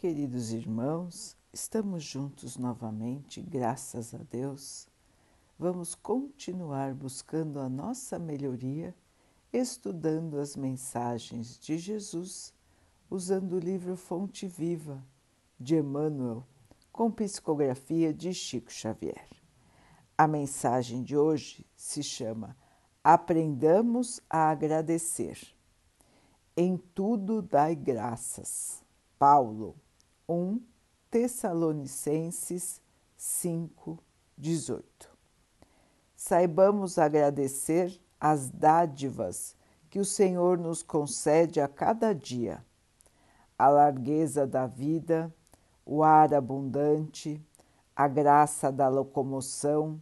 [0.00, 4.88] Queridos irmãos, estamos juntos novamente, graças a Deus.
[5.58, 8.94] Vamos continuar buscando a nossa melhoria,
[9.52, 12.54] estudando as mensagens de Jesus,
[13.10, 15.04] usando o livro Fonte Viva
[15.58, 16.46] de Emmanuel,
[16.90, 19.28] com psicografia de Chico Xavier.
[20.16, 22.56] A mensagem de hoje se chama
[23.04, 25.38] Aprendamos a agradecer.
[26.56, 28.82] Em tudo dai graças.
[29.18, 29.76] Paulo
[30.30, 30.60] 1
[31.10, 32.80] Tessalonicenses
[33.16, 33.98] 5,
[34.38, 35.10] 18.
[36.14, 39.56] Saibamos agradecer as dádivas
[39.90, 42.64] que o Senhor nos concede a cada dia,
[43.58, 45.34] a largueza da vida,
[45.84, 47.44] o ar abundante,
[47.96, 50.00] a graça da locomoção,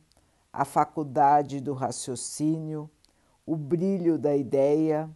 [0.52, 2.90] a faculdade do raciocínio,
[3.46, 5.08] o brilho da ideia,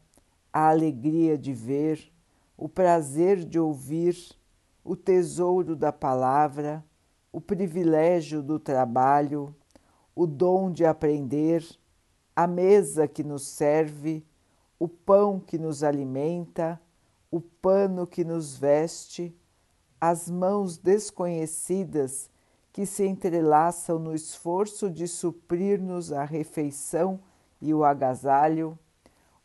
[0.51, 2.11] a alegria de ver,
[2.57, 4.41] o prazer de ouvir
[4.85, 6.85] o tesouro da palavra,
[7.33, 9.55] o privilégio do trabalho,
[10.15, 11.65] o dom de aprender,
[12.35, 14.25] a mesa que nos serve,
[14.79, 16.81] o pão que nos alimenta,
[17.31, 19.35] o pano que nos veste,
[20.01, 22.31] as mãos desconhecidas
[22.73, 27.21] que se entrelaçam no esforço de suprir-nos a refeição
[27.61, 28.79] e o agasalho,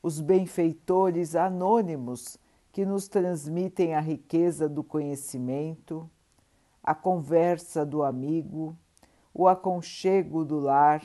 [0.01, 2.37] os benfeitores anônimos
[2.77, 6.07] que nos transmitem a riqueza do conhecimento,
[6.83, 8.77] a conversa do amigo,
[9.33, 11.03] o aconchego do lar,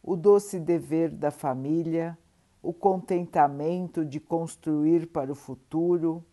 [0.00, 2.16] o doce dever da família,
[2.62, 6.24] o contentamento de construir para o futuro,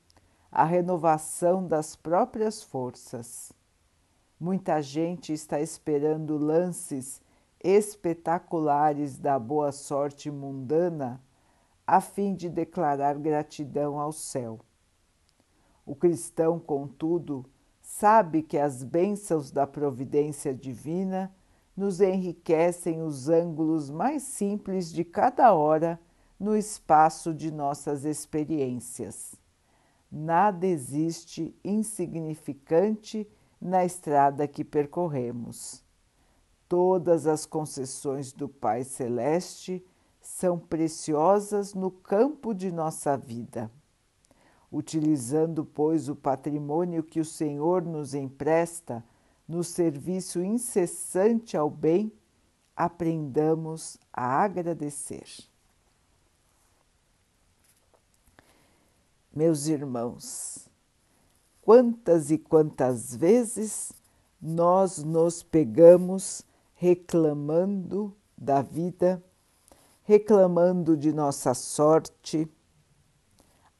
[0.52, 3.52] a renovação das próprias forças.
[4.40, 7.20] Muita gente está esperando lances
[7.64, 11.20] espetaculares da boa sorte mundana
[11.88, 14.60] a fim de declarar gratidão ao céu.
[15.88, 17.46] O cristão, contudo,
[17.82, 21.34] sabe que as bênçãos da providência divina
[21.78, 25.98] nos enriquecem os ângulos mais simples de cada hora
[26.38, 29.36] no espaço de nossas experiências.
[30.12, 33.26] Nada existe insignificante
[33.60, 35.86] na estrada que percorremos.
[36.68, 39.82] Todas as concessões do Pai Celeste
[40.20, 43.72] são preciosas no campo de nossa vida.
[44.72, 49.04] Utilizando, pois, o patrimônio que o Senhor nos empresta
[49.48, 52.12] no serviço incessante ao bem,
[52.76, 55.26] aprendamos a agradecer.
[59.34, 60.68] Meus irmãos,
[61.62, 63.94] quantas e quantas vezes
[64.42, 66.44] nós nos pegamos
[66.76, 69.24] reclamando da vida,
[70.04, 72.48] reclamando de nossa sorte,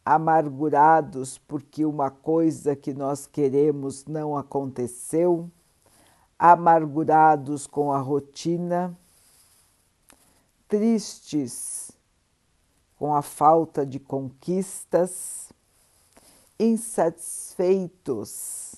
[0.08, 5.52] amargurados porque uma coisa que nós queremos não aconteceu,
[6.40, 8.98] amargurados com a rotina,
[10.70, 11.92] tristes
[12.96, 15.52] com a falta de conquistas,
[16.58, 18.76] insatisfeitos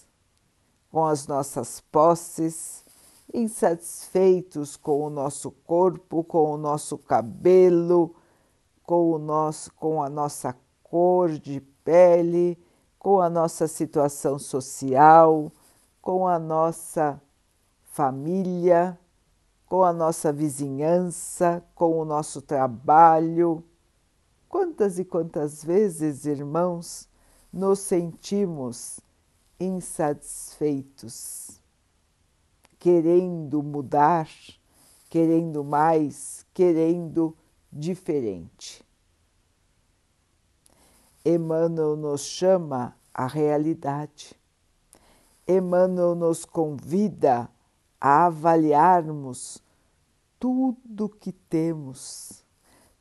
[0.92, 2.84] com as nossas posses,
[3.32, 8.16] insatisfeitos com o nosso corpo, com o nosso cabelo,
[8.82, 10.58] com, o nosso, com a nossa
[10.90, 12.58] cor de pele,
[12.98, 15.52] com a nossa situação social,
[16.02, 17.22] com a nossa
[17.84, 19.00] família,
[19.68, 23.64] com a nossa vizinhança, com o nosso trabalho.
[24.50, 27.08] Quantas e quantas vezes, irmãos,
[27.54, 29.00] nos sentimos
[29.60, 31.62] insatisfeitos,
[32.80, 34.28] querendo mudar,
[35.08, 37.38] querendo mais, querendo
[37.72, 38.89] diferente.
[41.26, 44.40] Emmanuel nos chama à realidade.
[45.48, 47.50] Emmanuel nos convida
[48.00, 49.62] a avaliarmos
[50.40, 52.46] tudo que temos,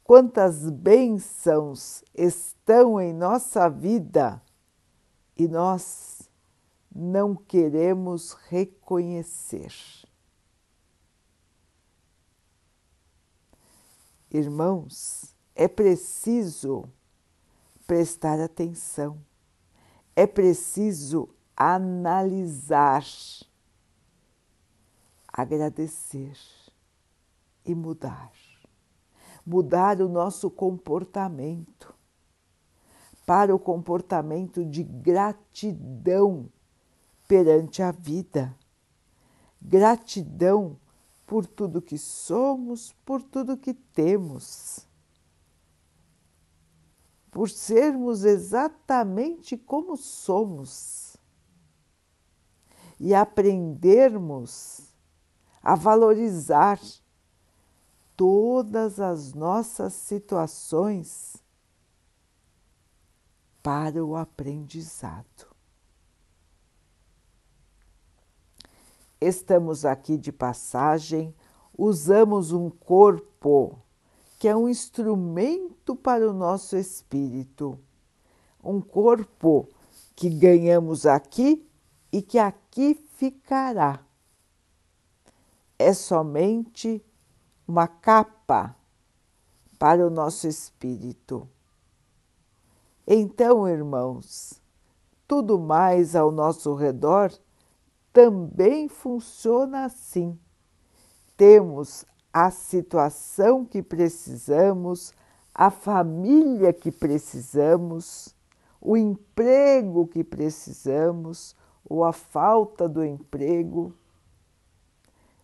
[0.02, 4.42] quantas bênçãos estão em nossa vida
[5.36, 6.28] e nós
[6.92, 9.72] não queremos reconhecer.
[14.30, 16.90] Irmãos, é preciso
[17.88, 19.18] prestar atenção,
[20.14, 21.26] é preciso
[21.56, 23.02] analisar,
[25.26, 26.36] agradecer
[27.64, 28.30] e mudar.
[29.44, 31.94] Mudar o nosso comportamento
[33.24, 36.46] para o comportamento de gratidão
[37.26, 38.54] perante a vida.
[39.62, 40.76] Gratidão
[41.26, 44.87] por tudo que somos, por tudo que temos
[47.30, 51.06] por sermos exatamente como somos.
[53.00, 54.92] e aprendermos
[55.62, 56.80] a valorizar
[58.16, 61.36] todas as nossas situações
[63.62, 65.46] para o aprendizado.
[69.20, 71.32] Estamos aqui de passagem,
[71.76, 73.80] usamos um corpo
[74.38, 77.78] que é um instrumento para o nosso espírito,
[78.62, 79.68] um corpo
[80.14, 81.68] que ganhamos aqui
[82.12, 84.00] e que aqui ficará.
[85.78, 87.04] É somente
[87.66, 88.76] uma capa
[89.78, 91.48] para o nosso espírito.
[93.06, 94.60] Então, irmãos,
[95.26, 97.32] tudo mais ao nosso redor
[98.12, 100.38] também funciona assim.
[101.36, 102.04] Temos
[102.40, 105.12] a situação que precisamos,
[105.52, 108.32] a família que precisamos,
[108.80, 113.92] o emprego que precisamos ou a falta do emprego.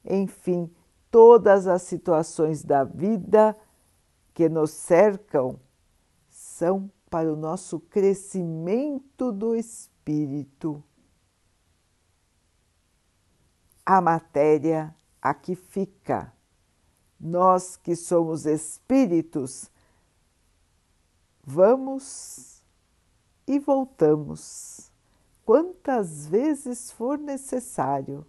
[0.05, 0.73] Enfim,
[1.11, 3.58] todas as situações da vida
[4.32, 5.58] que nos cercam
[6.31, 10.81] são para o nosso crescimento do espírito.
[13.85, 16.32] A matéria aqui fica.
[17.26, 19.71] Nós que somos espíritos,
[21.43, 22.62] vamos
[23.47, 24.93] e voltamos
[25.43, 28.26] quantas vezes for necessário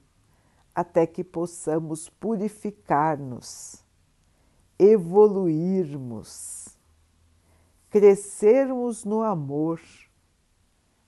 [0.74, 3.84] até que possamos purificar-nos,
[4.80, 6.70] evoluirmos,
[7.90, 9.82] crescermos no amor,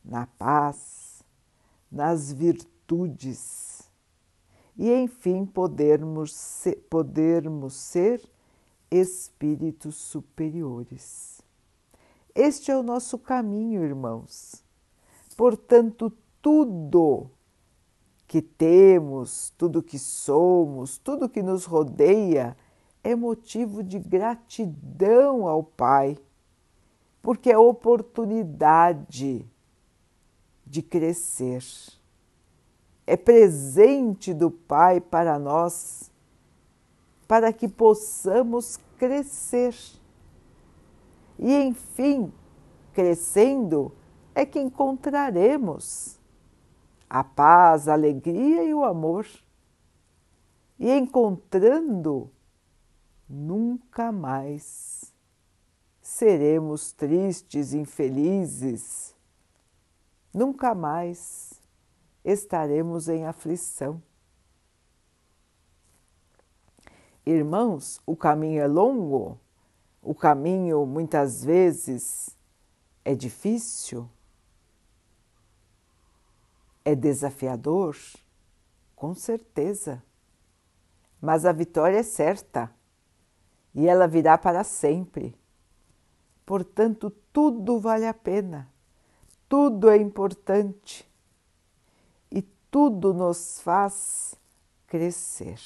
[0.04, 1.24] na paz,
[1.89, 3.66] nas virtudes
[4.77, 8.21] e, enfim, podermos ser, podermos ser
[8.91, 11.41] espíritos superiores.
[12.35, 14.63] Este é o nosso caminho, irmãos.
[15.35, 17.29] Portanto, tudo
[18.27, 22.56] que temos, tudo que somos, tudo que nos rodeia
[23.03, 26.18] é motivo de gratidão ao Pai,
[27.21, 29.50] porque é oportunidade
[30.65, 31.63] de crescer.
[33.07, 36.12] É presente do Pai para nós,
[37.25, 39.74] para que possamos crescer.
[41.39, 42.33] E enfim,
[42.94, 43.94] crescendo
[44.36, 46.19] é que encontraremos
[47.09, 49.25] a paz, a alegria e o amor.
[50.77, 52.30] E encontrando,
[53.27, 55.13] nunca mais
[56.01, 59.15] seremos tristes, infelizes,
[60.33, 61.56] nunca mais
[62.31, 64.01] estaremos em aflição.
[67.25, 69.39] Irmãos, o caminho é longo,
[70.01, 72.38] o caminho muitas vezes
[73.03, 74.09] é difícil
[76.88, 77.97] é desafiador?
[78.95, 80.01] Com certeza.
[81.21, 82.74] Mas a vitória é certa
[83.75, 85.35] e ela virá para sempre.
[86.45, 88.71] Portanto, tudo vale a pena,
[89.50, 91.06] tudo é importante
[92.69, 94.35] tudo nos faz
[94.87, 95.59] crescer.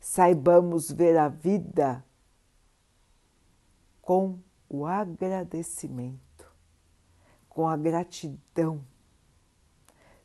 [0.00, 2.04] Saibamos ver a vida
[4.00, 4.38] com
[4.68, 6.46] o agradecimento,
[7.48, 8.84] com a gratidão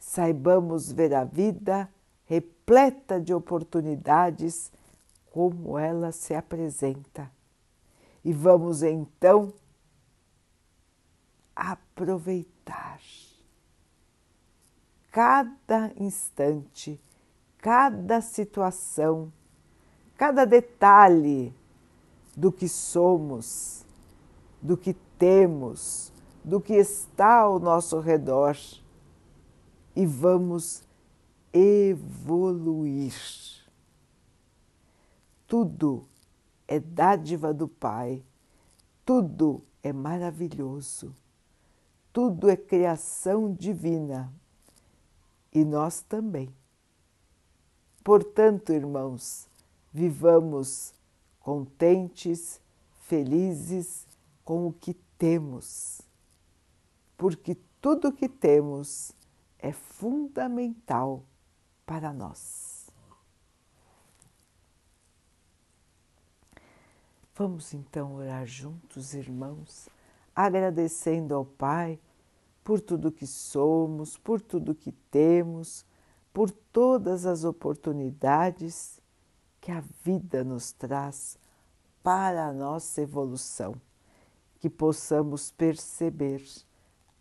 [0.02, 1.88] saibamos ver a vida
[2.26, 4.72] repleta de oportunidades
[5.30, 7.32] como ela se apresenta.
[8.26, 9.54] E vamos então
[11.56, 13.00] aproveitar
[15.12, 17.00] cada instante,
[17.58, 19.32] cada situação,
[20.16, 21.54] cada detalhe
[22.36, 23.86] do que somos,
[24.62, 26.14] do que temos,
[26.44, 28.58] do que está ao nosso redor
[29.94, 30.82] e vamos
[31.52, 33.14] evoluir.
[35.46, 36.08] Tudo
[36.66, 38.24] é dádiva do Pai,
[39.06, 41.14] tudo é maravilhoso,
[42.14, 44.34] tudo é criação divina
[45.54, 46.54] e nós também.
[48.04, 49.48] Portanto, irmãos,
[49.94, 50.94] vivamos
[51.40, 52.60] contentes,
[53.02, 54.08] felizes
[54.44, 56.02] com o que temos,
[57.18, 59.12] porque tudo o que temos
[59.60, 61.24] é fundamental
[61.86, 62.90] para nós.
[67.36, 69.90] Vamos então orar juntos, irmãos,
[70.36, 72.00] agradecendo ao Pai
[72.64, 75.86] por tudo que somos, por tudo que temos,
[76.34, 79.02] por todas as oportunidades
[79.60, 81.38] que a vida nos traz
[82.02, 83.76] para a nossa evolução,
[84.60, 86.44] que possamos perceber,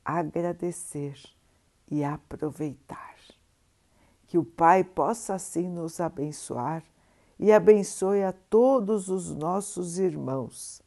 [0.04, 1.18] agradecer
[1.90, 3.16] e aproveitar.
[4.26, 6.85] Que o Pai possa assim nos abençoar
[7.38, 10.82] e abençoe a todos os nossos irmãos.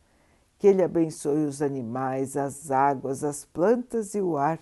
[0.63, 4.61] Que Ele abençoe os animais, as águas, as plantas e o ar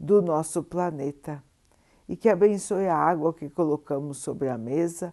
[0.00, 1.44] do nosso planeta.
[2.08, 5.12] E que abençoe a água que colocamos sobre a mesa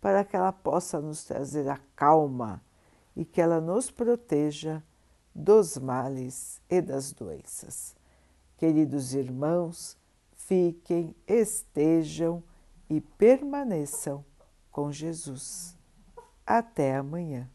[0.00, 2.62] para que ela possa nos trazer a calma
[3.14, 4.82] e que ela nos proteja
[5.34, 7.94] dos males e das doenças.
[8.56, 9.98] Queridos irmãos,
[10.32, 12.42] fiquem, estejam
[12.88, 14.24] e permaneçam
[14.72, 15.76] com Jesus.
[16.46, 17.50] Até amanhã.